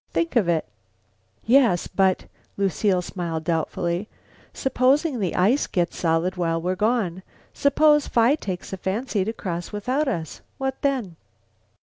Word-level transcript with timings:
Think 0.13 0.35
of 0.35 0.47
it!" 0.49 0.65
"Yes, 1.45 1.85
but," 1.85 2.25
Lucile 2.57 3.03
smiled 3.03 3.43
doubtfully, 3.43 4.07
"supposing 4.51 5.19
the 5.19 5.35
ice 5.35 5.67
gets 5.67 5.95
solid 5.95 6.37
while 6.37 6.59
we're 6.59 6.75
gone. 6.75 7.21
Suppose 7.53 8.07
Phi 8.07 8.33
takes 8.33 8.73
a 8.73 8.77
fancy 8.77 9.23
to 9.23 9.31
cross 9.31 9.71
without 9.71 10.07
us? 10.07 10.41
What 10.57 10.81
then?" 10.81 11.17